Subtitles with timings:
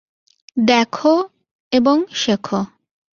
[0.57, 1.15] দ্যাখো
[1.71, 2.59] এবং শেখো।